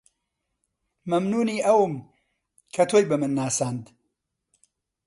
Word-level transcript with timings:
مەمنوونی 1.09 1.63
ئەوم 1.67 1.93
کە 2.73 2.83
تۆی 2.89 3.05
بە 3.09 3.15
من 3.21 3.31
ناساند 3.39 3.85